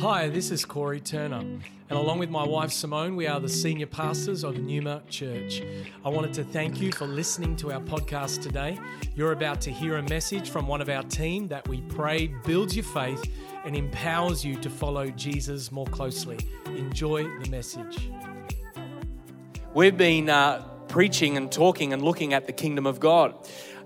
[0.00, 3.86] Hi, this is Corey Turner, and along with my wife Simone, we are the senior
[3.86, 5.60] pastors of Numa Church.
[6.04, 8.78] I wanted to thank you for listening to our podcast today.
[9.16, 12.76] You're about to hear a message from one of our team that we pray builds
[12.76, 13.28] your faith
[13.64, 16.38] and empowers you to follow Jesus more closely.
[16.66, 18.08] Enjoy the message.
[19.74, 23.34] We've been uh, preaching and talking and looking at the kingdom of God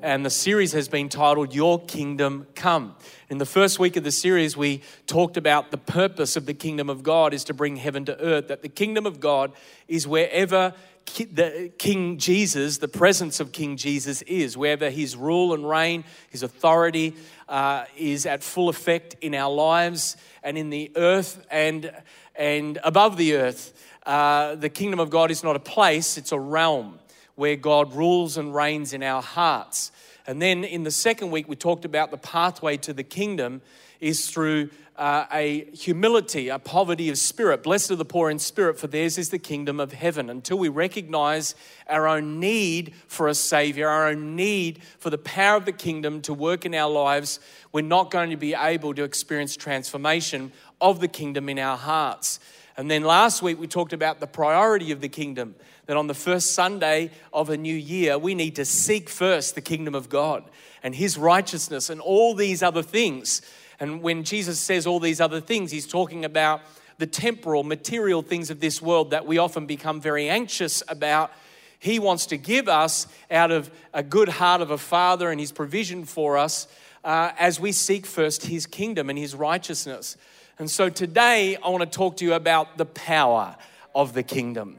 [0.02, 2.96] and the series has been titled Your Kingdom Come.
[3.30, 6.90] In the first week of the series, we talked about the purpose of the kingdom
[6.90, 9.52] of God is to bring heaven to earth, that the kingdom of God
[9.86, 10.74] is wherever
[11.06, 16.42] the King Jesus, the presence of King Jesus is, wherever his rule and reign, his
[16.42, 17.14] authority
[17.48, 21.92] uh, is at full effect in our lives and in the earth and,
[22.34, 23.72] and above the earth.
[24.04, 26.98] Uh, the kingdom of God is not a place, it's a realm
[27.42, 29.90] where God rules and reigns in our hearts.
[30.28, 33.62] And then in the second week, we talked about the pathway to the kingdom
[33.98, 37.64] is through uh, a humility, a poverty of spirit.
[37.64, 40.30] Blessed are the poor in spirit, for theirs is the kingdom of heaven.
[40.30, 41.56] Until we recognize
[41.88, 46.22] our own need for a savior, our own need for the power of the kingdom
[46.22, 47.40] to work in our lives,
[47.72, 52.38] we're not going to be able to experience transformation of the kingdom in our hearts.
[52.76, 55.54] And then last week we talked about the priority of the kingdom,
[55.86, 59.60] that on the first Sunday of a new year, we need to seek first the
[59.60, 60.44] kingdom of God
[60.82, 63.42] and his righteousness and all these other things.
[63.78, 66.62] And when Jesus says all these other things, he's talking about
[66.98, 71.32] the temporal, material things of this world that we often become very anxious about.
[71.78, 75.50] He wants to give us out of a good heart of a father and his
[75.50, 76.68] provision for us
[77.04, 80.16] uh, as we seek first his kingdom and his righteousness.
[80.58, 83.56] And so today I want to talk to you about the power
[83.94, 84.78] of the kingdom.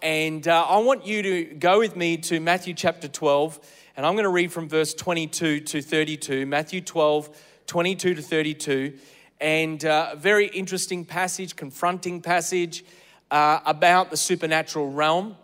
[0.00, 3.58] And uh, I want you to go with me to Matthew chapter 12,
[3.96, 6.46] and I'm going to read from verse 22 to 32.
[6.46, 8.94] Matthew 12, 22 to 32.
[9.40, 12.84] And uh, a very interesting passage, confronting passage
[13.32, 15.36] uh, about the supernatural realm.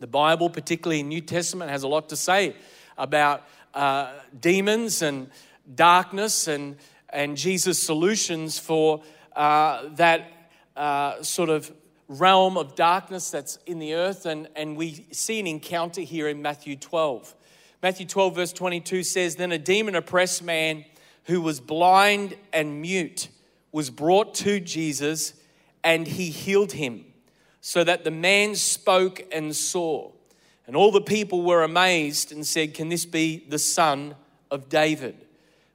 [0.00, 2.56] The Bible, particularly in New Testament, has a lot to say
[2.98, 5.30] about uh, demons and
[5.72, 6.76] darkness and
[7.16, 9.02] and Jesus' solutions for
[9.34, 11.72] uh, that uh, sort of
[12.08, 14.26] realm of darkness that's in the earth.
[14.26, 17.34] And, and we see an encounter here in Matthew 12.
[17.82, 20.84] Matthew 12, verse 22 says, Then a demon oppressed man
[21.24, 23.30] who was blind and mute
[23.72, 25.32] was brought to Jesus,
[25.82, 27.06] and he healed him,
[27.62, 30.12] so that the man spoke and saw.
[30.66, 34.16] And all the people were amazed and said, Can this be the son
[34.50, 35.25] of David?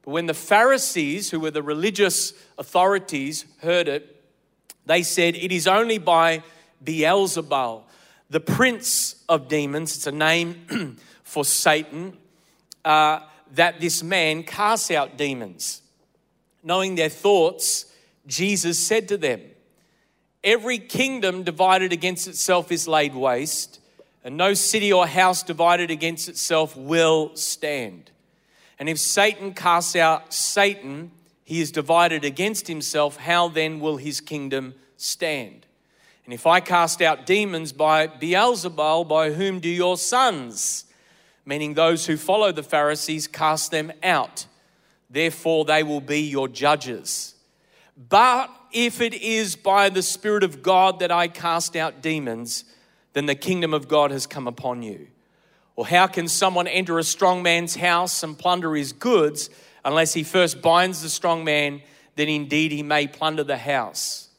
[0.04, 4.24] But when the Pharisees, who were the religious authorities, heard it,
[4.86, 6.44] they said, It is only by
[6.84, 7.84] Beelzebul,
[8.30, 12.18] the prince of demons, it's a name for Satan,
[12.84, 13.20] uh,
[13.54, 15.82] that this man casts out demons.
[16.64, 17.86] Knowing their thoughts,
[18.26, 19.42] Jesus said to them,
[20.44, 23.80] Every kingdom divided against itself is laid waste,
[24.24, 28.12] and no city or house divided against itself will stand.
[28.82, 31.12] And if Satan casts out Satan,
[31.44, 33.16] he is divided against himself.
[33.16, 35.68] How then will his kingdom stand?
[36.26, 40.86] And if I cast out demons by Beelzebul, by whom do your sons,
[41.46, 44.48] meaning those who follow the Pharisees, cast them out?
[45.12, 47.36] Therefore, they will be your judges.
[48.10, 52.66] But if it is by the Spirit of God that I cast out demons,
[53.14, 55.10] then the kingdom of God has come upon you.
[55.82, 59.50] Or how can someone enter a strong man's house and plunder his goods
[59.84, 61.82] unless he first binds the strong man?
[62.16, 64.30] Then indeed he may plunder the house.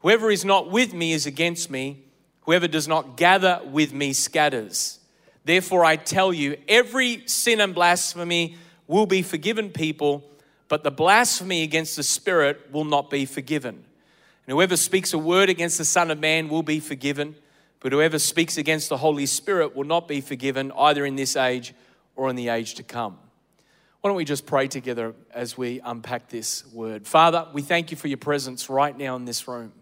[0.00, 2.04] Whoever is not with me is against me.
[2.42, 4.98] Whoever does not gather with me scatters.
[5.46, 10.22] Therefore, I tell you, every sin and blasphemy will be forgiven people,
[10.68, 13.82] but the blasphemy against the Spirit will not be forgiven.
[14.46, 17.36] And whoever speaks a word against the Son of Man will be forgiven
[17.82, 21.74] but whoever speaks against the Holy Spirit will not be forgiven either in this age
[22.14, 23.18] or in the age to come.
[24.00, 27.06] Why don't we just pray together as we unpack this word?
[27.06, 29.72] Father, we thank you for your presence right now in this room.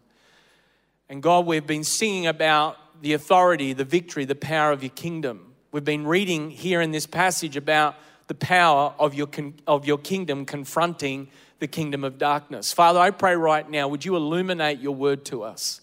[1.11, 5.52] And God, we've been singing about the authority, the victory, the power of your kingdom.
[5.70, 7.97] We've been reading here in this passage about
[8.29, 9.29] the power of your,
[9.67, 12.73] of your kingdom confronting the kingdom of darkness.
[12.73, 15.82] Father, I pray right now, would you illuminate your word to us?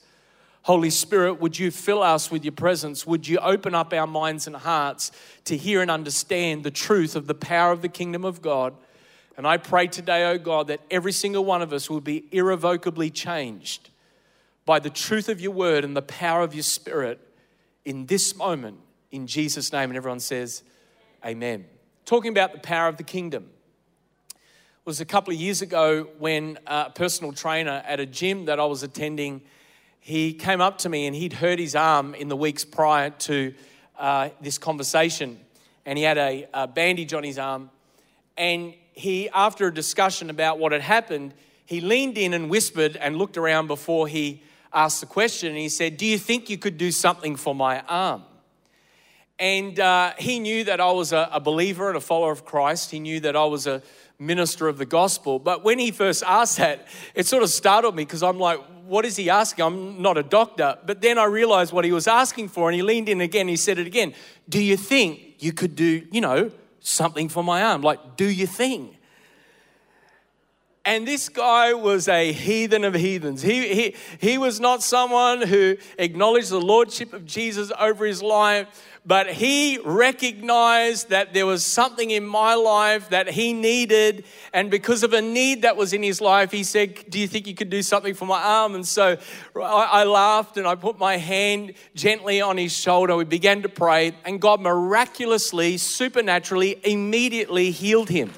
[0.68, 3.08] Holy Spirit, would you fill us with your presence?
[3.08, 5.14] Would you open up our minds and hearts
[5.46, 8.74] to hear and understand the truth of the power of the kingdom of God?
[9.38, 13.10] And I pray today, oh God, that every single one of us will be irrevocably
[13.10, 13.92] changed
[14.66, 17.22] by the truth of your word and the power of your spirit
[17.86, 18.78] in this moment,
[19.10, 19.90] in Jesus' name.
[19.90, 20.64] And everyone says,
[21.26, 21.64] Amen.
[22.04, 23.50] Talking about the power of the kingdom.
[24.84, 28.66] was a couple of years ago when a personal trainer at a gym that I
[28.66, 29.44] was attending,
[30.08, 33.54] he came up to me and he'd hurt his arm in the weeks prior to
[34.00, 35.38] uh, this conversation.
[35.86, 37.70] And he had a, a bandage on his arm.
[38.38, 41.34] And he, after a discussion about what had happened,
[41.66, 44.42] he leaned in and whispered and looked around before he
[44.74, 45.50] asked the question.
[45.50, 48.24] And he said, Do you think you could do something for my arm?
[49.38, 52.92] And uh, he knew that I was a, a believer and a follower of Christ.
[52.92, 53.84] He knew that I was a
[54.20, 55.40] minister of the gospel.
[55.40, 59.06] But when he first asked that, it sort of startled me because I'm like, what
[59.06, 59.66] is he asking?
[59.66, 60.78] I'm not a doctor.
[60.86, 63.48] But then I realized what he was asking for, and he leaned in again.
[63.48, 64.14] He said it again.
[64.48, 67.82] Do you think you could do, you know, something for my arm?
[67.82, 68.96] Like, do your thing.
[70.86, 73.42] And this guy was a heathen of heathens.
[73.42, 78.68] He, he, he was not someone who acknowledged the lordship of Jesus over his life,
[79.08, 84.26] but he recognized that there was something in my life that he needed.
[84.52, 87.48] And because of a need that was in his life, he said, Do you think
[87.48, 88.76] you could do something for my arm?
[88.76, 89.18] And so
[89.56, 93.16] I, laughed and I put my hand gently on his shoulder.
[93.16, 98.34] We began to pray, and God miraculously, supernaturally, immediately healed him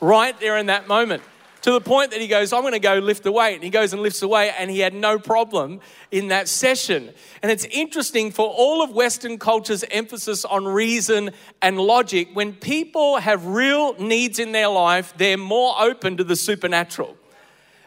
[0.00, 1.22] right there in that moment
[1.64, 3.54] to the point that he goes, I'm going to go lift the weight.
[3.54, 5.80] And he goes and lifts the weight, and he had no problem
[6.10, 7.10] in that session.
[7.42, 11.30] And it's interesting for all of Western culture's emphasis on reason
[11.62, 16.36] and logic, when people have real needs in their life, they're more open to the
[16.36, 17.16] supernatural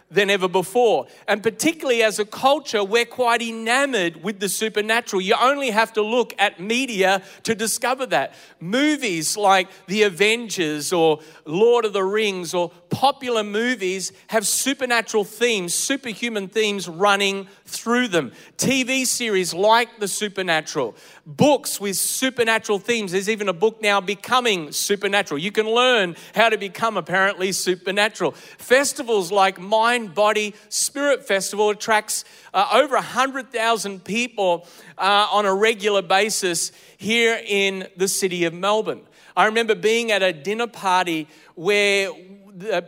[0.09, 1.07] than ever before.
[1.27, 5.21] And particularly as a culture, we're quite enamored with the supernatural.
[5.21, 8.33] You only have to look at media to discover that.
[8.59, 15.73] Movies like The Avengers or Lord of the Rings or popular movies have supernatural themes,
[15.73, 18.31] superhuman themes running through them.
[18.57, 20.95] TV series like The Supernatural,
[21.27, 23.11] books with supernatural themes.
[23.11, 25.37] There's even a book now, Becoming Supernatural.
[25.37, 28.31] You can learn how to become apparently supernatural.
[28.31, 34.65] Festivals like Mind, Body, Spirit Festival attracts uh, over 100,000 people
[34.97, 39.01] uh, on a regular basis here in the city of Melbourne.
[39.35, 42.09] I remember being at a dinner party where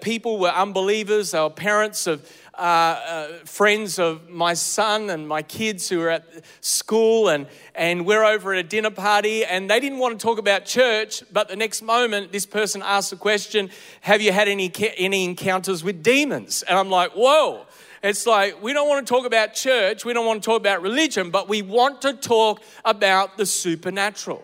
[0.01, 2.27] people were unbelievers, they were parents of
[2.59, 6.25] uh, uh, friends of my son and my kids who were at
[6.59, 10.37] school, and, and we're over at a dinner party, and they didn't want to talk
[10.37, 13.69] about church, but the next moment, this person asked the question,
[14.01, 16.61] Have you had any, any encounters with demons?
[16.63, 17.65] And I'm like, Whoa.
[18.01, 20.81] It's like we don't want to talk about church, we don't want to talk about
[20.81, 24.43] religion, but we want to talk about the supernatural.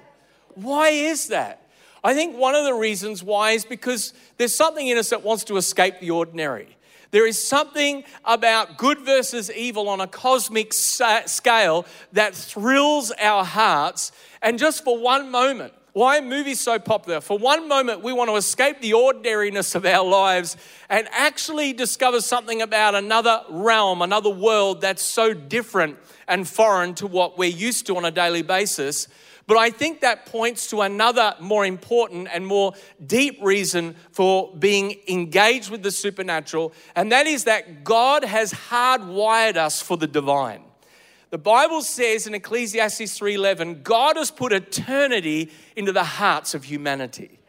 [0.55, 1.61] Why is that?
[2.03, 5.43] I think one of the reasons why is because there's something in us that wants
[5.45, 6.75] to escape the ordinary.
[7.11, 14.11] There is something about good versus evil on a cosmic scale that thrills our hearts.
[14.41, 17.21] And just for one moment, why are movies so popular?
[17.21, 20.57] For one moment, we want to escape the ordinariness of our lives
[20.89, 25.97] and actually discover something about another realm, another world that's so different
[26.27, 29.07] and foreign to what we're used to on a daily basis.
[29.47, 32.73] But I think that points to another more important and more
[33.05, 39.55] deep reason for being engaged with the supernatural, and that is that God has hardwired
[39.55, 40.63] us for the divine.
[41.29, 47.39] The Bible says in Ecclesiastes 3:11, God has put eternity into the hearts of humanity.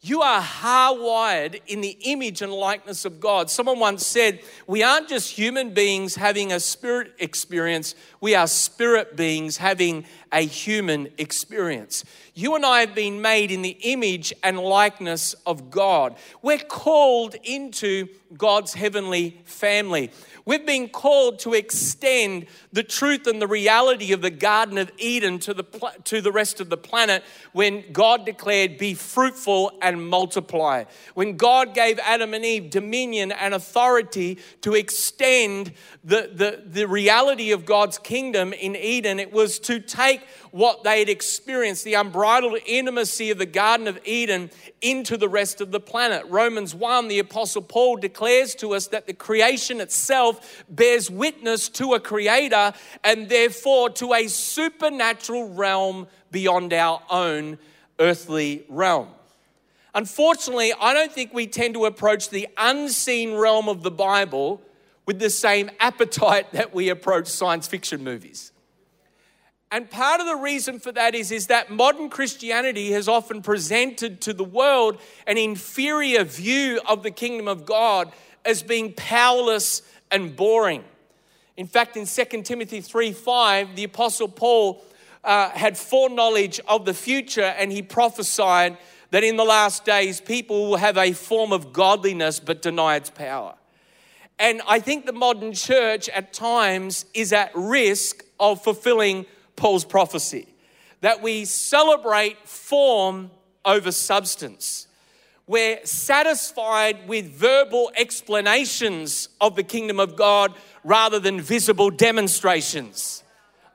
[0.00, 3.50] You are hardwired in the image and likeness of God.
[3.50, 9.16] Someone once said, We aren't just human beings having a spirit experience, we are spirit
[9.16, 12.04] beings having a human experience.
[12.34, 16.14] You and I have been made in the image and likeness of God.
[16.42, 18.06] We're called into
[18.36, 20.12] God's heavenly family.
[20.48, 25.38] We've been called to extend the truth and the reality of the Garden of Eden
[25.40, 25.64] to the,
[26.04, 30.84] to the rest of the planet when God declared, Be fruitful and multiply.
[31.12, 37.52] When God gave Adam and Eve dominion and authority to extend the, the, the reality
[37.52, 42.58] of God's kingdom in Eden, it was to take what they had experienced, the unbridled
[42.64, 44.50] intimacy of the Garden of Eden,
[44.80, 46.24] into the rest of the planet.
[46.30, 50.37] Romans 1, the Apostle Paul declares to us that the creation itself
[50.68, 52.72] bears witness to a creator
[53.04, 57.58] and therefore to a supernatural realm beyond our own
[57.98, 59.08] earthly realm.
[59.94, 64.62] Unfortunately, I don't think we tend to approach the unseen realm of the Bible
[65.06, 68.52] with the same appetite that we approach science fiction movies.
[69.70, 74.20] And part of the reason for that is, is that modern Christianity has often presented
[74.22, 78.12] to the world an inferior view of the kingdom of God
[78.46, 80.84] as being powerless and boring.
[81.56, 84.84] In fact, in 2 Timothy 3 5, the Apostle Paul
[85.24, 88.76] uh, had foreknowledge of the future and he prophesied
[89.10, 93.10] that in the last days people will have a form of godliness but deny its
[93.10, 93.54] power.
[94.38, 100.46] And I think the modern church at times is at risk of fulfilling Paul's prophecy
[101.00, 103.30] that we celebrate form
[103.64, 104.87] over substance.
[105.48, 110.52] We're satisfied with verbal explanations of the kingdom of God
[110.84, 113.24] rather than visible demonstrations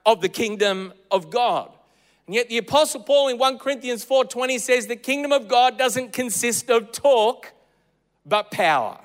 [0.05, 1.71] of the kingdom of God.
[2.27, 6.13] And yet the apostle Paul in 1 Corinthians 4:20 says the kingdom of God doesn't
[6.13, 7.51] consist of talk
[8.23, 8.99] but power.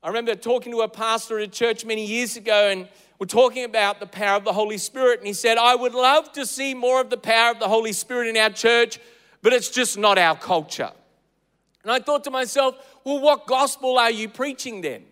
[0.00, 3.64] I remember talking to a pastor at a church many years ago and we're talking
[3.64, 6.72] about the power of the Holy Spirit and he said, "I would love to see
[6.72, 9.00] more of the power of the Holy Spirit in our church,
[9.44, 10.90] but it's just not our culture."
[11.82, 12.74] And I thought to myself,
[13.04, 15.04] "Well, what gospel are you preaching then?"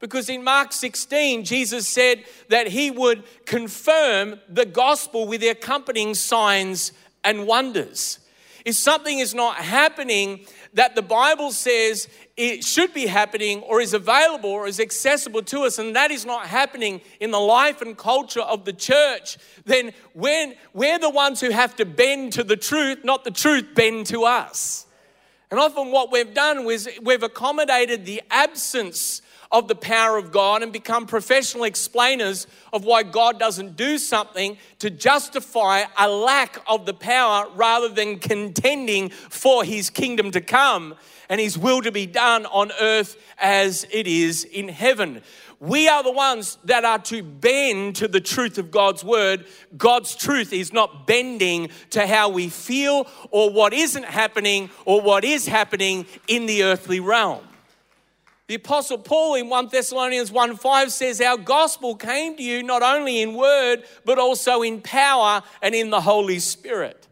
[0.00, 6.14] Because in Mark 16, Jesus said that he would confirm the gospel with the accompanying
[6.14, 6.90] signs
[7.22, 8.18] and wonders.
[8.64, 13.94] If something is not happening that the Bible says it should be happening or is
[13.94, 17.96] available or is accessible to us, and that is not happening in the life and
[17.96, 22.56] culture of the church, then when we're the ones who have to bend to the
[22.56, 24.86] truth, not the truth bend to us.
[25.50, 29.20] And often what we've done is we've accommodated the absence
[29.52, 34.56] of the power of God and become professional explainers of why God doesn't do something
[34.78, 40.94] to justify a lack of the power rather than contending for his kingdom to come
[41.28, 45.22] and his will to be done on earth as it is in heaven.
[45.60, 49.46] We are the ones that are to bend to the truth of God's word.
[49.76, 55.24] God's truth is not bending to how we feel or what isn't happening or what
[55.24, 57.46] is happening in the earthly realm.
[58.52, 62.82] The Apostle Paul in 1 Thessalonians 1 5 says, Our gospel came to you not
[62.82, 67.08] only in word, but also in power and in the Holy Spirit.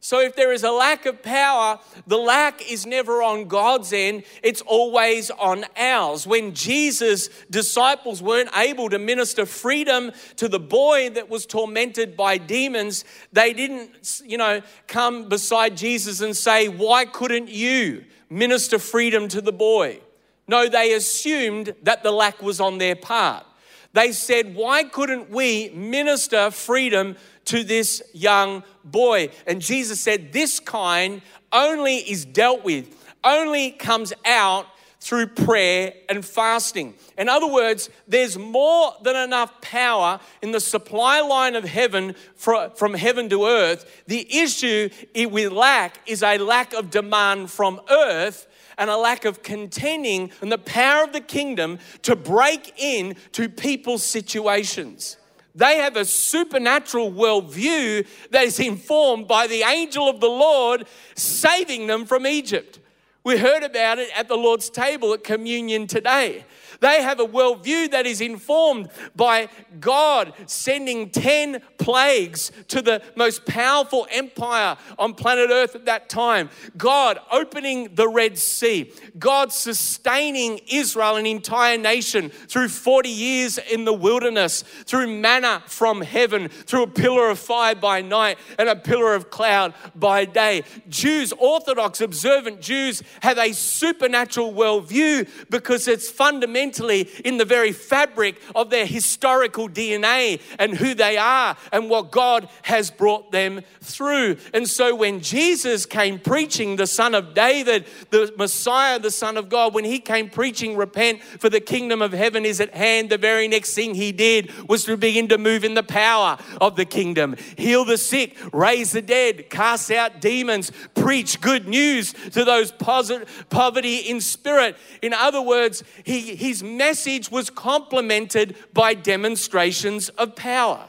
[0.00, 4.22] So if there is a lack of power, the lack is never on God's end,
[4.42, 6.26] it's always on ours.
[6.26, 12.38] When Jesus' disciples weren't able to minister freedom to the boy that was tormented by
[12.38, 19.28] demons, they didn't, you know, come beside Jesus and say, Why couldn't you minister freedom
[19.28, 20.00] to the boy?
[20.48, 23.44] No, they assumed that the lack was on their part.
[23.92, 29.30] They said, Why couldn't we minister freedom to this young boy?
[29.46, 31.20] And Jesus said, This kind
[31.52, 34.66] only is dealt with, only comes out
[35.00, 36.94] through prayer and fasting.
[37.16, 42.94] In other words, there's more than enough power in the supply line of heaven from
[42.94, 44.02] heaven to earth.
[44.06, 48.46] The issue with lack is a lack of demand from earth
[48.78, 53.48] and a lack of contending and the power of the kingdom to break in to
[53.48, 55.16] people's situations.
[55.54, 61.88] They have a supernatural worldview that is informed by the angel of the Lord saving
[61.88, 62.78] them from Egypt.
[63.24, 66.44] We heard about it at the Lord's table at communion today.
[66.80, 69.48] They have a worldview that is informed by
[69.80, 76.50] God sending 10 plagues to the most powerful empire on planet Earth at that time.
[76.76, 78.92] God opening the Red Sea.
[79.18, 86.00] God sustaining Israel, an entire nation, through 40 years in the wilderness, through manna from
[86.00, 90.62] heaven, through a pillar of fire by night and a pillar of cloud by day.
[90.88, 97.72] Jews, Orthodox, observant Jews, have a supernatural worldview because it's fundamental fundamentally in the very
[97.72, 103.62] fabric of their historical DNA and who they are and what God has brought them
[103.80, 104.36] through.
[104.52, 109.48] And so when Jesus came preaching, the Son of David, the Messiah, the Son of
[109.48, 113.18] God, when he came preaching, repent for the kingdom of heaven is at hand, the
[113.18, 116.84] very next thing he did was to begin to move in the power of the
[116.84, 122.72] kingdom, heal the sick, raise the dead, cast out demons, preach good news to those
[122.72, 124.76] poverty in spirit.
[125.02, 130.88] In other words, he, he's his message was complemented by demonstrations of power.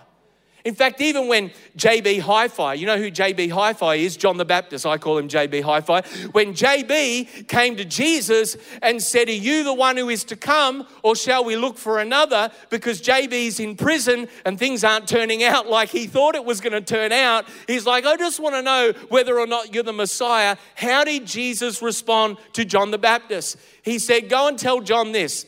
[0.66, 4.18] In fact, even when JB Hi Fi, you know who JB Hi Fi is?
[4.18, 4.86] John the Baptist.
[4.86, 6.02] I call him JB Hi Fi.
[6.32, 10.86] When JB came to Jesus and said, Are you the one who is to come,
[11.02, 12.52] or shall we look for another?
[12.70, 16.74] Because JB's in prison and things aren't turning out like he thought it was going
[16.74, 17.46] to turn out.
[17.66, 20.58] He's like, I just want to know whether or not you're the Messiah.
[20.76, 23.56] How did Jesus respond to John the Baptist?
[23.82, 25.46] He said, Go and tell John this.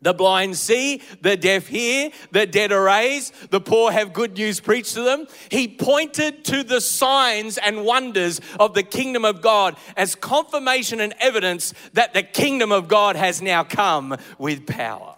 [0.00, 4.60] The blind see, the deaf hear, the dead are raised, the poor have good news
[4.60, 5.26] preached to them.
[5.50, 11.14] He pointed to the signs and wonders of the kingdom of God as confirmation and
[11.18, 15.16] evidence that the kingdom of God has now come with power.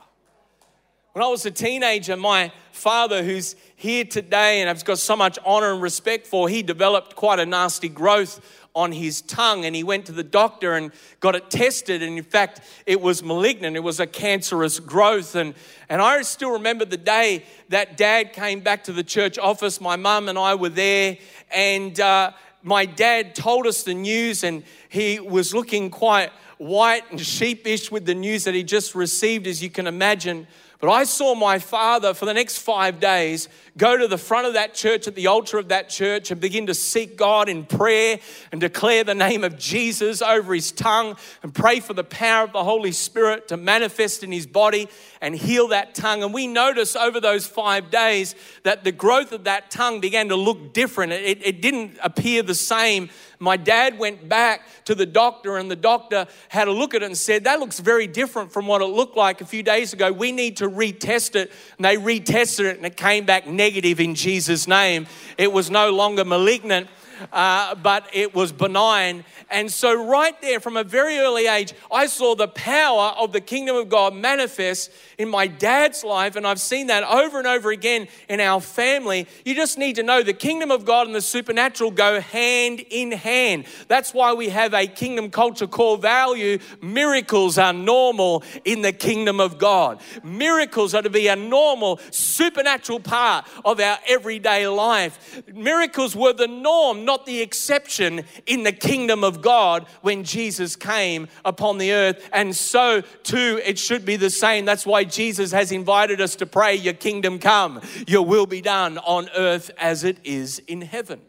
[1.13, 5.39] When I was a teenager, my father, who's here today and I've got so much
[5.45, 8.41] honor and respect for, he developed quite a nasty growth
[8.75, 12.03] on his tongue and he went to the doctor and got it tested.
[12.03, 13.77] And in fact it was malignant.
[13.77, 15.35] It was a cancerous growth.
[15.35, 15.55] And
[15.89, 19.81] and I still remember the day that dad came back to the church office.
[19.81, 21.19] My mum and I were there.
[21.51, 27.21] And uh, my dad told us the news and he was looking quite white and
[27.21, 30.47] sheepish with the news that he just received as you can imagine.
[30.79, 34.55] But I saw my father for the next five days go to the front of
[34.55, 38.19] that church at the altar of that church and begin to seek God in prayer
[38.53, 42.53] and declare the name of Jesus over his tongue and pray for the power of
[42.53, 44.89] the Holy Spirit to manifest in his body
[45.21, 46.23] and heal that tongue.
[46.23, 50.37] And we notice over those five days that the growth of that tongue began to
[50.37, 51.13] look different.
[51.13, 53.11] It, it didn't appear the same
[53.43, 57.07] my dad went back to the doctor, and the doctor had a look at it
[57.07, 60.13] and said, That looks very different from what it looked like a few days ago.
[60.13, 61.51] We need to retest it.
[61.79, 65.07] And they retested it, and it came back negative in Jesus' name.
[65.37, 66.89] It was no longer malignant.
[67.33, 69.25] Uh, but it was benign.
[69.51, 73.41] And so, right there, from a very early age, I saw the power of the
[73.41, 77.71] kingdom of God manifest in my dad's life, and I've seen that over and over
[77.71, 79.27] again in our family.
[79.45, 83.13] You just need to know the kingdom of God and the supernatural go hand in
[83.13, 83.67] hand.
[83.89, 86.59] That's why we have a kingdom culture core value.
[86.81, 90.01] Miracles are normal in the kingdom of God.
[90.23, 95.43] Miracles are to be a normal, supernatural part of our everyday life.
[95.53, 101.27] Miracles were the norm, not the exception in the kingdom of God when Jesus came
[101.45, 102.31] upon the earth.
[102.33, 104.65] And so, too, it should be the same.
[104.65, 108.97] That's why Jesus has invited us to pray, Your kingdom come, your will be done
[108.99, 111.21] on earth as it is in heaven.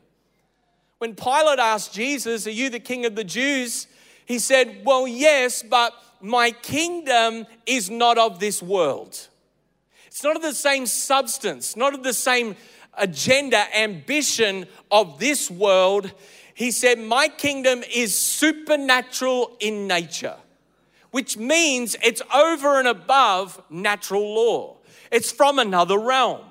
[0.99, 3.87] When Pilate asked Jesus, Are you the king of the Jews?
[4.27, 9.29] He said, Well, yes, but my kingdom is not of this world.
[10.05, 12.55] It's not of the same substance, not of the same
[12.97, 16.11] agenda, ambition of this world.
[16.53, 20.37] He said, My kingdom is supernatural in nature
[21.11, 24.77] which means it's over and above natural law.
[25.11, 26.41] It's from another realm.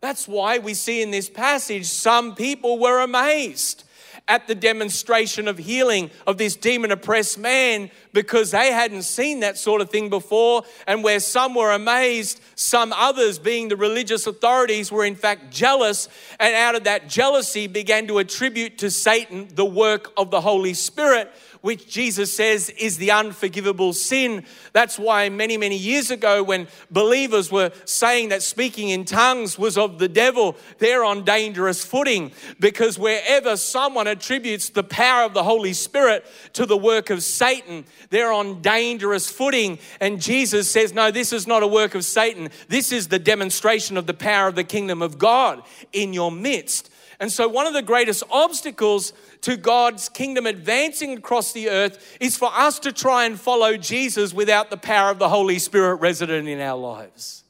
[0.00, 3.83] That's why we see in this passage some people were amazed
[4.26, 9.58] at the demonstration of healing of this demon oppressed man because they hadn't seen that
[9.58, 10.62] sort of thing before.
[10.86, 16.08] And where some were amazed, some others, being the religious authorities, were in fact jealous.
[16.40, 20.74] And out of that jealousy, began to attribute to Satan the work of the Holy
[20.74, 21.30] Spirit
[21.64, 24.44] which Jesus says is the unforgivable sin.
[24.74, 29.78] That's why many, many years ago, when believers were saying that speaking in tongues was
[29.78, 35.42] of the devil, they're on dangerous footing because wherever someone attributes the power of the
[35.42, 39.78] Holy Spirit to the work of Satan, they're on dangerous footing.
[40.00, 42.50] And Jesus says, No, this is not a work of Satan.
[42.68, 45.62] This is the demonstration of the power of the kingdom of God
[45.94, 46.90] in your midst.
[47.20, 52.36] And so, one of the greatest obstacles to God's kingdom advancing across the earth is
[52.36, 56.48] for us to try and follow Jesus without the power of the Holy Spirit resident
[56.48, 57.44] in our lives.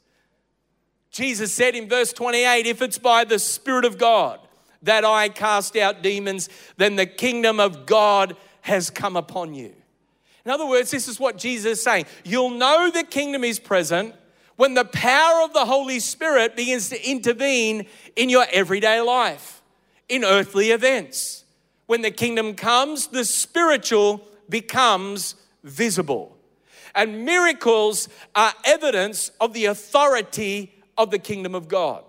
[1.11, 4.41] Jesus said in verse 28 If it's by the Spirit of God
[4.83, 9.75] that I cast out demons, then the kingdom of God has come upon you.
[10.45, 12.05] In other words, this is what Jesus is saying.
[12.25, 14.15] You'll know the kingdom is present
[14.57, 17.87] when the power of the Holy Spirit begins to intervene
[18.17, 19.63] in your everyday life,
[20.09, 21.45] in earthly events
[21.87, 26.37] when the kingdom comes, the spiritual becomes visible.
[26.95, 32.05] And miracles are evidence of the authority of the kingdom of God.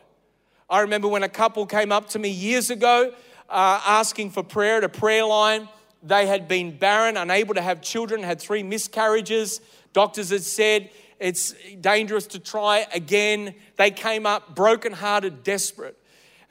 [0.70, 3.14] I remember when a couple came up to me years ago
[3.50, 5.68] uh, asking for prayer at a prayer line.
[6.04, 9.60] They had been barren, unable to have children, had three miscarriages.
[9.94, 10.90] Doctors had said
[11.26, 13.56] it's dangerous to try again.
[13.78, 15.98] They came up brokenhearted, desperate.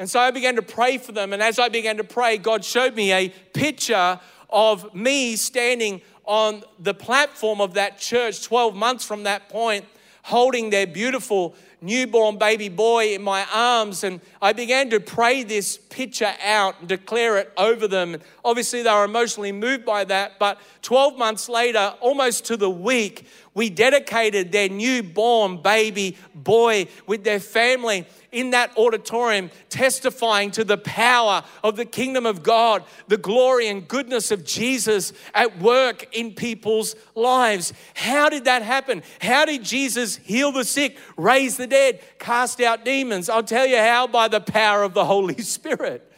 [0.01, 1.33] And so I began to pray for them.
[1.33, 4.19] And as I began to pray, God showed me a picture
[4.51, 9.85] of me standing on the platform of that church 12 months from that point,
[10.25, 14.03] holding their beautiful newborn baby boy in my arms.
[14.03, 18.17] And I began to pray this picture out and declare it over them.
[18.45, 20.39] Obviously, they were emotionally moved by that.
[20.39, 27.23] But 12 months later, almost to the week, we dedicated their newborn baby boy with
[27.23, 33.17] their family in that auditorium testifying to the power of the kingdom of God, the
[33.17, 37.73] glory and goodness of Jesus at work in people's lives.
[37.95, 39.03] How did that happen?
[39.21, 43.29] How did Jesus heal the sick, raise the dead, cast out demons?
[43.29, 46.11] I'll tell you how by the power of the Holy Spirit.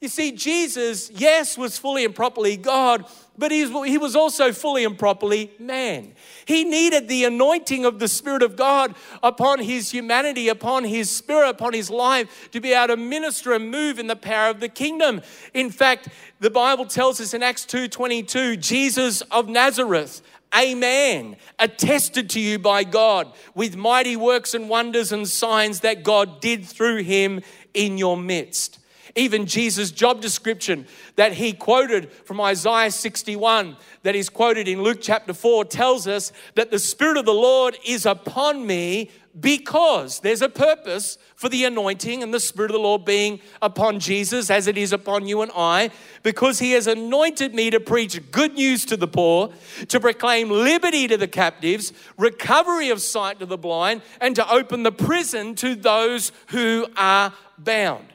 [0.00, 3.04] You see, Jesus, yes, was fully and properly God,
[3.40, 6.12] but he was also fully and properly man.
[6.44, 11.48] He needed the anointing of the Spirit of God upon his humanity, upon his spirit,
[11.48, 14.68] upon his life to be able to minister and move in the power of the
[14.68, 15.22] kingdom.
[15.54, 20.20] In fact, the Bible tells us in Acts 2:22, Jesus of Nazareth,
[20.52, 26.02] a man attested to you by God with mighty works and wonders and signs that
[26.02, 27.40] God did through him
[27.72, 28.79] in your midst.
[29.16, 34.98] Even Jesus' job description that he quoted from Isaiah 61, that is quoted in Luke
[35.00, 40.42] chapter 4, tells us that the Spirit of the Lord is upon me because there's
[40.42, 44.66] a purpose for the anointing and the Spirit of the Lord being upon Jesus as
[44.66, 45.90] it is upon you and I,
[46.22, 49.52] because He has anointed me to preach good news to the poor,
[49.88, 54.82] to proclaim liberty to the captives, recovery of sight to the blind, and to open
[54.82, 58.06] the prison to those who are bound.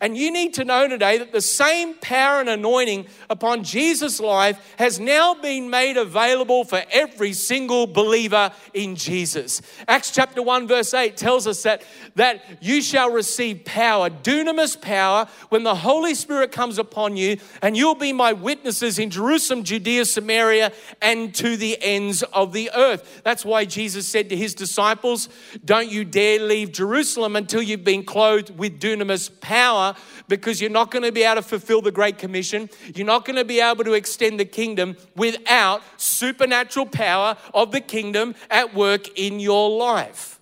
[0.00, 4.74] And you need to know today that the same power and anointing upon Jesus' life
[4.78, 9.62] has now been made available for every single believer in Jesus.
[9.88, 11.82] Acts chapter 1, verse 8 tells us that,
[12.14, 17.76] that you shall receive power, dunamis power, when the Holy Spirit comes upon you, and
[17.76, 23.22] you'll be my witnesses in Jerusalem, Judea, Samaria, and to the ends of the earth.
[23.24, 25.28] That's why Jesus said to his disciples,
[25.64, 29.94] Don't you dare leave Jerusalem until you've been clothed with dunamis power power
[30.28, 32.68] because you're not going to be able to fulfill the Great Commission.
[32.94, 37.80] You're not going to be able to extend the kingdom without supernatural power of the
[37.80, 40.38] kingdom at work in your life.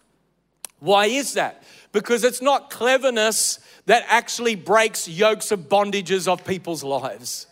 [0.81, 1.63] Why is that?
[1.93, 7.47] Because it's not cleverness that actually breaks yokes of bondages of people's lives.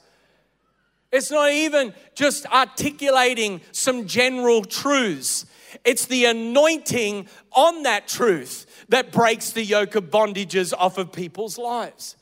[1.10, 5.46] It's not even just articulating some general truths.
[5.84, 11.58] It's the anointing on that truth that breaks the yoke of bondages off of people's
[11.58, 12.16] lives.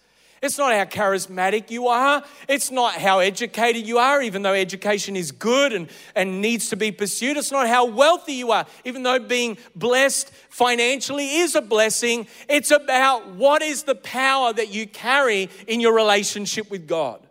[0.44, 2.22] It's not how charismatic you are.
[2.48, 6.77] It's not how educated you are, even though education is good and, and needs to
[6.77, 7.38] be pursued.
[7.38, 12.27] It's not how wealthy you are, even though being blessed financially is a blessing.
[12.46, 17.27] It's about what is the power that you carry in your relationship with God.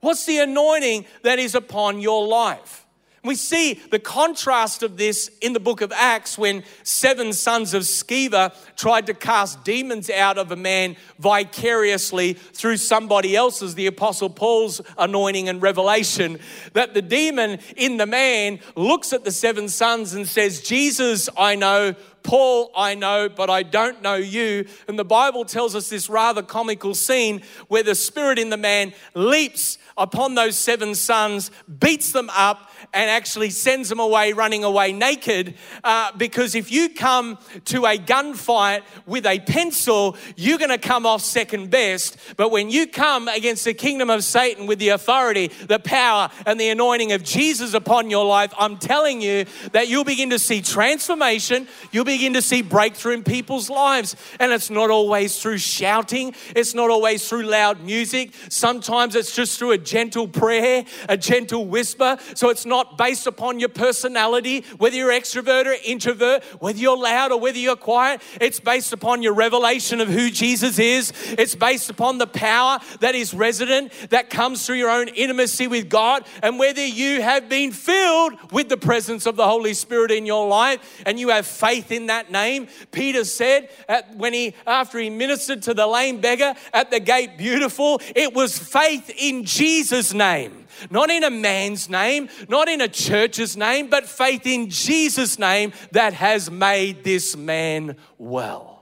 [0.00, 2.86] What's the anointing that is upon your life?
[3.28, 7.82] We see the contrast of this in the book of Acts when seven sons of
[7.82, 14.30] Sceva tried to cast demons out of a man vicariously through somebody else's, the Apostle
[14.30, 16.38] Paul's anointing and revelation.
[16.72, 21.54] That the demon in the man looks at the seven sons and says, Jesus, I
[21.54, 21.96] know,
[22.28, 24.66] Paul, I know, but I don't know you.
[24.86, 28.92] And the Bible tells us this rather comical scene where the spirit in the man
[29.14, 34.92] leaps upon those seven sons, beats them up, and actually sends them away running away
[34.92, 35.54] naked.
[35.82, 41.04] Uh, because if you come to a gunfight with a pencil, you're going to come
[41.04, 42.16] off second best.
[42.36, 46.60] But when you come against the kingdom of Satan with the authority, the power, and
[46.60, 50.62] the anointing of Jesus upon your life, I'm telling you that you'll begin to see
[50.62, 51.66] transformation.
[51.90, 54.16] You'll begin to see breakthrough in people's lives.
[54.40, 58.32] And it's not always through shouting, it's not always through loud music.
[58.48, 62.18] Sometimes it's just through a gentle prayer, a gentle whisper.
[62.34, 67.30] So it's not based upon your personality, whether you're extrovert or introvert, whether you're loud
[67.30, 68.20] or whether you're quiet.
[68.40, 71.12] It's based upon your revelation of who Jesus is.
[71.38, 75.88] It's based upon the power that is resident, that comes through your own intimacy with
[75.88, 80.26] God, and whether you have been filled with the presence of the Holy Spirit in
[80.26, 82.68] your life and you have faith in that name.
[82.92, 83.70] Peter said
[84.16, 88.58] when he, after he ministered to the lame beggar at the gate, beautiful, it was
[88.58, 90.66] faith in Jesus' name.
[90.90, 95.72] Not in a man's name, not in a church's name, but faith in Jesus' name
[95.92, 98.78] that has made this man well.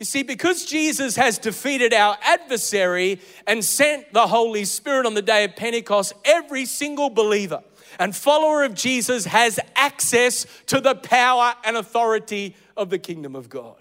[0.00, 5.20] You see, because Jesus has defeated our adversary and sent the Holy Spirit on the
[5.20, 7.62] day of Pentecost, every single believer
[7.98, 13.48] and follower of Jesus has access to the power and authority of the kingdom of
[13.48, 13.76] God.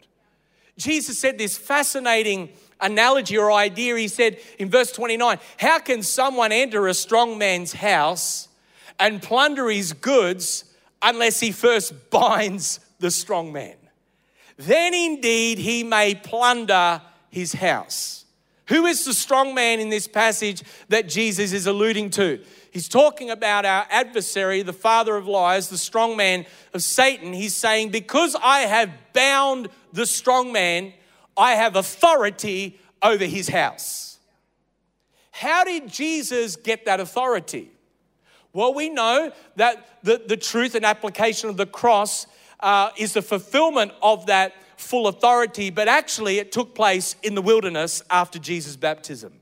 [0.78, 3.96] Jesus said this fascinating analogy or idea.
[3.98, 8.48] He said in verse 29 How can someone enter a strong man's house
[9.00, 10.66] and plunder his goods
[11.02, 13.76] unless he first binds the strong man?
[14.58, 18.26] Then indeed he may plunder his house.
[18.68, 22.40] Who is the strong man in this passage that Jesus is alluding to?
[22.72, 27.34] He's talking about our adversary, the father of lies, the strong man of Satan.
[27.34, 30.94] He's saying, Because I have bound the strong man,
[31.36, 34.20] I have authority over his house.
[35.32, 37.72] How did Jesus get that authority?
[38.54, 42.28] Well, we know that the, the truth and application of the cross
[42.60, 47.42] uh, is the fulfillment of that full authority, but actually it took place in the
[47.42, 49.39] wilderness after Jesus' baptism.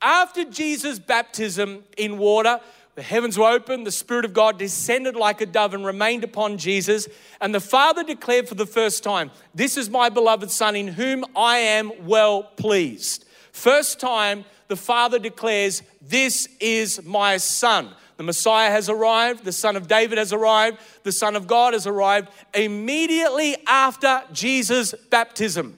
[0.00, 2.60] After Jesus' baptism in water,
[2.94, 6.58] the heavens were opened, the Spirit of God descended like a dove and remained upon
[6.58, 7.08] Jesus.
[7.40, 11.24] And the Father declared for the first time, This is my beloved Son in whom
[11.34, 13.24] I am well pleased.
[13.50, 17.90] First time the Father declares, This is my Son.
[18.16, 21.86] The Messiah has arrived, the Son of David has arrived, the Son of God has
[21.86, 25.76] arrived immediately after Jesus' baptism.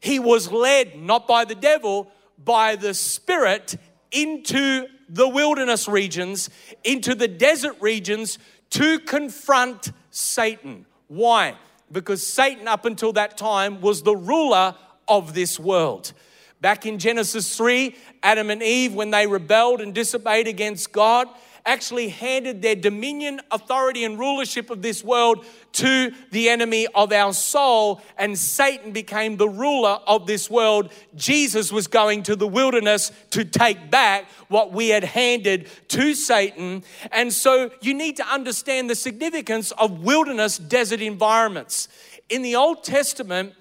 [0.00, 2.10] He was led not by the devil,
[2.44, 3.76] by the Spirit
[4.10, 6.50] into the wilderness regions,
[6.84, 8.38] into the desert regions
[8.70, 10.86] to confront Satan.
[11.08, 11.56] Why?
[11.90, 14.74] Because Satan, up until that time, was the ruler
[15.06, 16.12] of this world.
[16.60, 21.28] Back in Genesis 3, Adam and Eve, when they rebelled and disobeyed against God,
[21.64, 27.32] actually handed their dominion, authority, and rulership of this world to the enemy of our
[27.32, 30.90] soul, and Satan became the ruler of this world.
[31.14, 36.82] Jesus was going to the wilderness to take back what we had handed to Satan.
[37.12, 41.88] And so you need to understand the significance of wilderness desert environments.
[42.28, 43.54] In the Old Testament,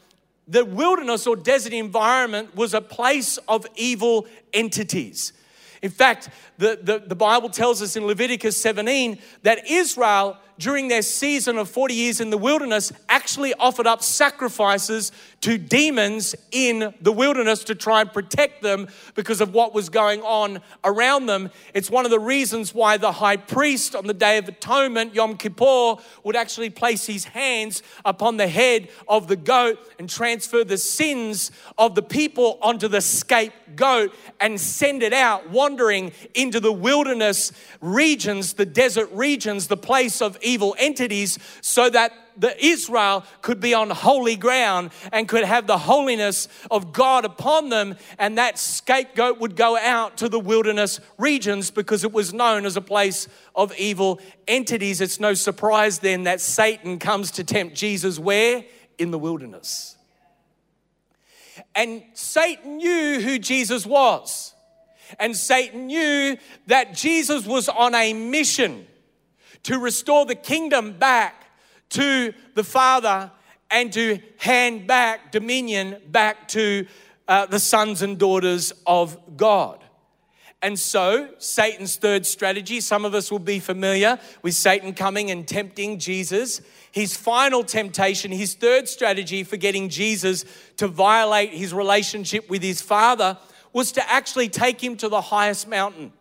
[0.48, 5.34] the wilderness or desert environment was a place of evil entities.
[5.82, 11.04] In fact, the, the, the, Bible tells us in Leviticus 17 that Israel, during their
[11.04, 17.12] season of 40 years in the wilderness, actually offered up sacrifices to demons in the
[17.12, 21.52] wilderness to try and protect them because of what was going on around them.
[21.76, 25.38] It's one of the reasons why the high priest on the Day of Atonement, Yom
[25.38, 30.78] Kippur, would actually place his hands upon the head of the goat and transfer the
[30.78, 36.12] sins of the people onto the scapegoat and send it out wandering
[36.48, 42.56] into the wilderness regions, the desert regions, the place of evil entities, so that the
[42.64, 47.98] Israel could be on holy ground and could have the holiness of God upon them,
[48.18, 52.78] and that scapegoat would go out to the wilderness regions because it was known as
[52.78, 55.02] a place of evil entities.
[55.02, 58.64] It's no surprise then that Satan comes to tempt Jesus where?
[58.98, 59.98] In the wilderness.
[61.76, 64.54] And Satan knew who Jesus was.
[65.20, 68.88] And Satan knew that Jesus was on a mission
[69.64, 71.46] to restore the kingdom back
[71.90, 73.32] to the Father
[73.70, 76.86] and to hand back dominion back to
[77.28, 79.84] uh, the sons and daughters of God.
[80.62, 85.48] And so, Satan's third strategy, some of us will be familiar with Satan coming and
[85.48, 86.62] tempting Jesus.
[86.92, 90.46] His final temptation, his third strategy for getting Jesus
[90.78, 93.38] to violate his relationship with his Father
[93.78, 96.12] was to actually take him to the highest mountain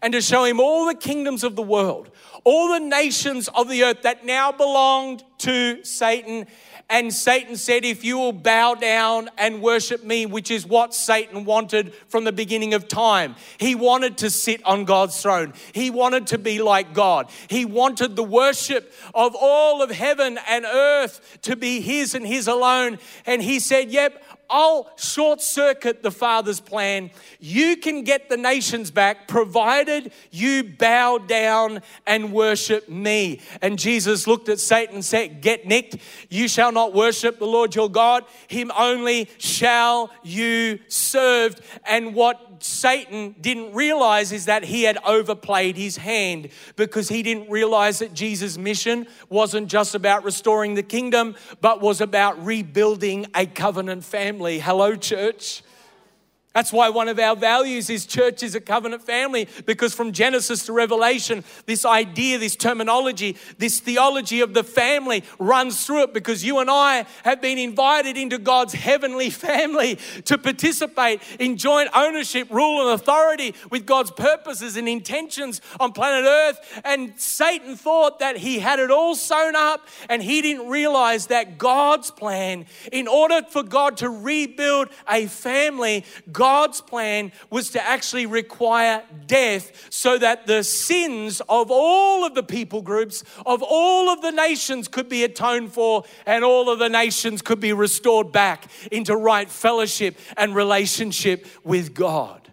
[0.00, 2.10] and to show him all the kingdoms of the world,
[2.42, 6.46] all the nations of the earth that now belonged to Satan.
[6.88, 11.44] And Satan said, If you will bow down and worship me, which is what Satan
[11.44, 15.52] wanted from the beginning of time, he wanted to sit on God's throne.
[15.74, 17.28] He wanted to be like God.
[17.48, 22.48] He wanted the worship of all of heaven and earth to be his and his
[22.48, 22.98] alone.
[23.26, 27.10] And he said, Yep, I'll short circuit the Father's plan.
[27.40, 33.40] You can get the nations back provided you bow down and worship me.
[33.60, 35.96] And Jesus looked at Satan and said, Get nicked.
[36.28, 41.60] You shall not worship the Lord your God, him only shall you serve.
[41.86, 47.50] And what Satan didn't realize is that he had overplayed his hand because he didn't
[47.50, 53.46] realize that Jesus' mission wasn't just about restoring the kingdom, but was about rebuilding a
[53.46, 54.58] covenant family.
[54.58, 55.62] Hello, church.
[56.54, 60.66] That's why one of our values is church is a covenant family because from Genesis
[60.66, 66.44] to Revelation, this idea, this terminology, this theology of the family runs through it because
[66.44, 72.50] you and I have been invited into God's heavenly family to participate in joint ownership,
[72.50, 76.82] rule, and authority with God's purposes and intentions on planet Earth.
[76.84, 81.56] And Satan thought that he had it all sewn up and he didn't realize that
[81.56, 86.04] God's plan, in order for God to rebuild a family,
[86.42, 92.42] God's plan was to actually require death so that the sins of all of the
[92.42, 96.88] people groups, of all of the nations could be atoned for, and all of the
[96.88, 102.50] nations could be restored back into right fellowship and relationship with God.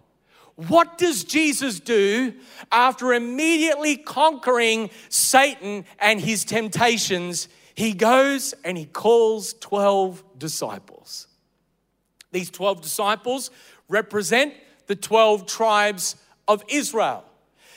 [0.54, 2.34] What does Jesus do
[2.70, 7.48] after immediately conquering Satan and his temptations?
[7.74, 11.26] He goes and he calls 12 disciples.
[12.32, 13.50] These 12 disciples
[13.90, 14.54] represent
[14.86, 16.16] the 12 tribes
[16.48, 17.24] of Israel.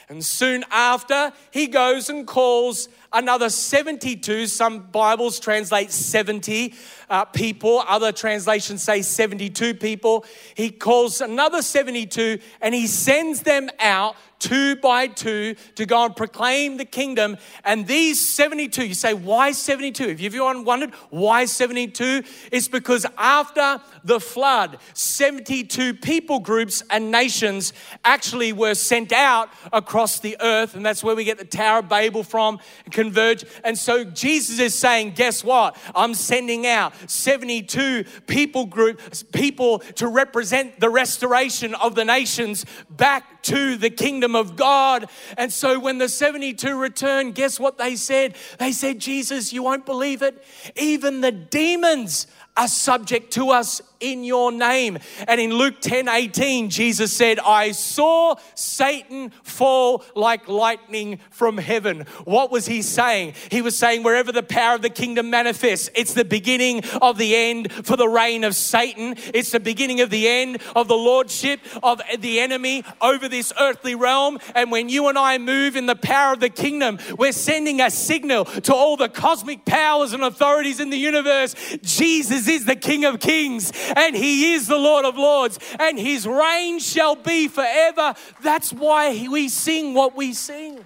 [0.10, 4.47] And soon after, he goes and calls another 72.
[4.47, 6.73] Some Bibles translate 70
[7.10, 10.26] uh, people, other translations say 72 people.
[10.56, 16.15] He calls another 72 and he sends them out two by two to go and
[16.17, 17.38] proclaim the kingdom.
[17.63, 20.03] And these 72, you say, why 72?
[20.03, 27.71] If everyone wondered why 72, it's because after the flood, 72 people groups and nations
[28.03, 30.75] actually were sent out across the earth.
[30.75, 32.60] And that's where we get the Tower of Babel from,
[32.91, 33.45] Converge.
[33.63, 35.77] And so Jesus is saying, guess what?
[35.95, 43.41] I'm sending out 72 people groups, people to represent the restoration of the nations back
[43.43, 45.10] to the kingdom of God.
[45.38, 48.36] And so when the 72 returned, guess what they said?
[48.60, 50.43] They said, Jesus, you won't believe it.
[50.76, 54.99] Even the demons are subject to us in your name.
[55.27, 62.05] And in Luke 10 18, Jesus said, I saw Satan fall like lightning from heaven.
[62.25, 63.33] What was he saying?
[63.49, 67.35] He was saying, wherever the power of the kingdom manifests, it's the beginning of the
[67.35, 69.15] end for the reign of Satan.
[69.33, 73.95] It's the beginning of the end of the lordship of the enemy over this earthly
[73.95, 74.39] realm.
[74.53, 77.89] And when you and I move in the power of the kingdom, we're sending a
[77.89, 83.05] signal to all the cosmic powers and authorities in the universe Jesus is the King
[83.05, 88.15] of Kings and he is the Lord of Lords, and his reign shall be forever.
[88.41, 90.86] That's why we sing what we sing.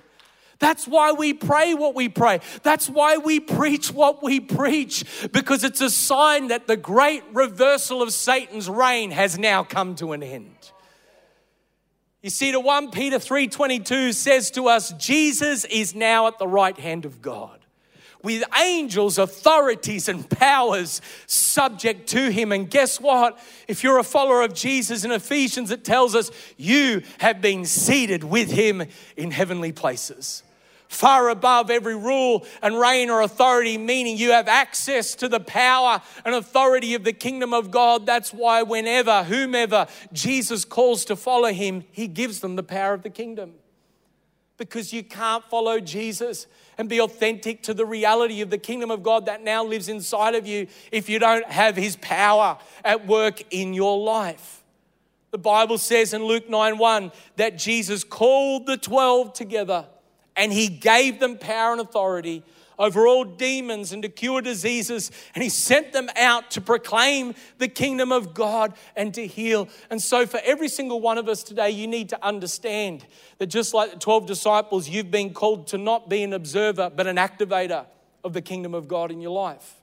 [0.60, 2.40] That's why we pray what we pray.
[2.64, 8.02] That's why we preach what we preach, because it's a sign that the great reversal
[8.02, 10.72] of Satan's reign has now come to an end.
[12.24, 16.78] You see, the 1 Peter 3:22 says to us, Jesus is now at the right
[16.78, 17.57] hand of God
[18.24, 22.52] with angels, authorities, and powers subject to him.
[22.52, 23.40] And guess what?
[23.68, 28.24] If you're a follower of Jesus in Ephesians, it tells us you have been seated
[28.24, 28.84] with him
[29.16, 30.44] in heavenly places.
[30.90, 36.02] Far above every rule and reign or authority, meaning you have access to the power
[36.24, 38.06] and authority of the kingdom of God.
[38.06, 43.04] That's why, whenever, whomever Jesus calls to follow him, he gives them the power of
[43.04, 43.56] the kingdom
[44.58, 46.48] because you can't follow Jesus
[46.78, 50.36] and be authentic to the reality of the kingdom of God that now lives inside
[50.36, 54.64] of you if you don't have his power at work in your life.
[55.32, 59.86] The Bible says in Luke 9 1 that Jesus called the 12 together
[60.36, 62.44] and he gave them power and authority
[62.80, 65.12] over all demons and to cure diseases.
[65.34, 69.68] And he sent them out to proclaim the kingdom of God and to heal.
[69.90, 73.06] And so, for every single one of us today, you need to understand
[73.40, 77.08] that just like the 12 disciples, you've been called to not be an observer, but
[77.08, 77.86] an activator
[78.24, 79.76] of the kingdom of God in your life.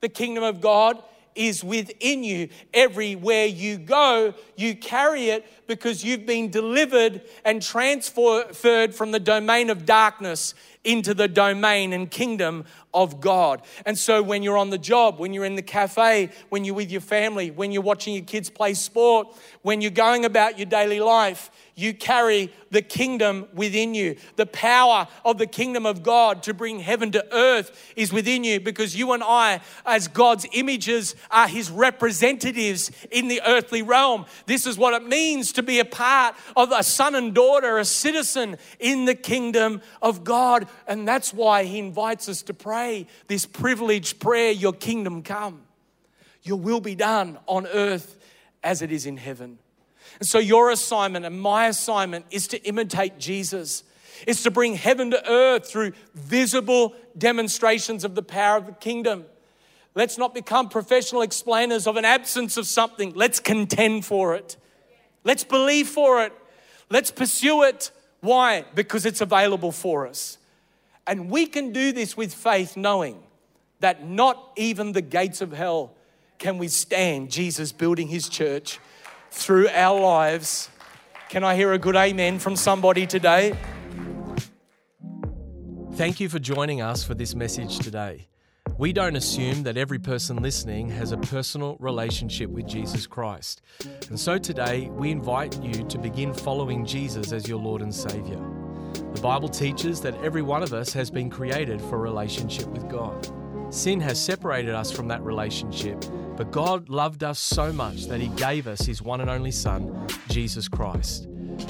[0.00, 1.02] The kingdom of God
[1.34, 2.48] is within you.
[2.74, 9.70] Everywhere you go, you carry it because you've been delivered and transferred from the domain
[9.70, 13.62] of darkness into the domain and kingdom of God.
[13.86, 16.90] And so when you're on the job, when you're in the cafe, when you're with
[16.90, 19.28] your family, when you're watching your kids play sport,
[19.62, 24.16] when you're going about your daily life, you carry the kingdom within you.
[24.36, 28.60] The power of the kingdom of God to bring heaven to earth is within you
[28.60, 34.26] because you and I, as God's images, are his representatives in the earthly realm.
[34.44, 37.84] This is what it means to be a part of a son and daughter, a
[37.86, 40.68] citizen in the kingdom of God.
[40.86, 45.62] And that's why he invites us to pray this privileged prayer Your kingdom come,
[46.42, 48.18] your will be done on earth
[48.62, 49.58] as it is in heaven.
[50.18, 53.84] And so, your assignment and my assignment is to imitate Jesus.
[54.26, 59.24] It's to bring heaven to earth through visible demonstrations of the power of the kingdom.
[59.94, 63.12] Let's not become professional explainers of an absence of something.
[63.14, 64.56] Let's contend for it.
[65.24, 66.32] Let's believe for it.
[66.88, 67.90] Let's pursue it.
[68.20, 68.64] Why?
[68.74, 70.38] Because it's available for us.
[71.06, 73.22] And we can do this with faith, knowing
[73.80, 75.94] that not even the gates of hell
[76.38, 78.78] can withstand Jesus building his church
[79.30, 80.68] through our lives.
[81.28, 83.56] Can I hear a good amen from somebody today?
[85.94, 88.28] Thank you for joining us for this message today.
[88.78, 93.60] We don't assume that every person listening has a personal relationship with Jesus Christ.
[94.08, 98.61] And so today, we invite you to begin following Jesus as your Lord and Savior.
[98.94, 102.88] The Bible teaches that every one of us has been created for a relationship with
[102.88, 103.28] God.
[103.72, 106.04] Sin has separated us from that relationship,
[106.36, 110.06] but God loved us so much that He gave us His one and only Son,
[110.28, 111.28] Jesus Christ.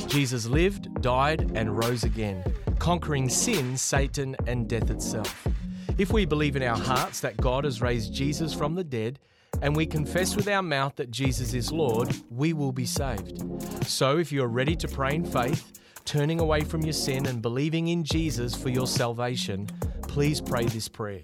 [0.09, 2.43] Jesus lived, died, and rose again,
[2.79, 5.47] conquering sin, Satan, and death itself.
[5.99, 9.18] If we believe in our hearts that God has raised Jesus from the dead,
[9.63, 13.43] and we confess with our mouth that Jesus is Lord, we will be saved.
[13.87, 17.41] So if you are ready to pray in faith, turning away from your sin and
[17.41, 19.69] believing in Jesus for your salvation,
[20.03, 21.23] please pray this prayer.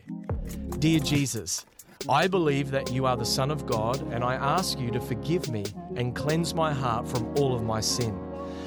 [0.79, 1.67] Dear Jesus,
[2.09, 5.51] I believe that you are the Son of God, and I ask you to forgive
[5.51, 5.65] me
[5.97, 8.17] and cleanse my heart from all of my sin.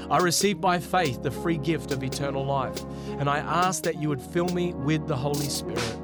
[0.10, 2.84] I receive by faith the free gift of eternal life,
[3.18, 5.98] and I ask that you would fill me with the Holy Spirit.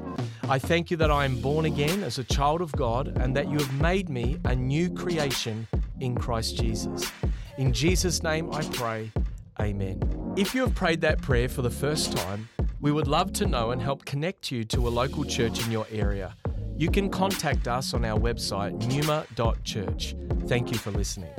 [0.50, 3.50] I thank you that I am born again as a child of God and that
[3.50, 5.68] you have made me a new creation
[6.00, 7.12] in Christ Jesus.
[7.58, 9.12] In Jesus' name I pray.
[9.60, 10.00] Amen.
[10.38, 12.48] If you have prayed that prayer for the first time,
[12.80, 15.86] we would love to know and help connect you to a local church in your
[15.90, 16.34] area.
[16.78, 20.14] You can contact us on our website, numa.church.
[20.46, 21.34] Thank you for listening.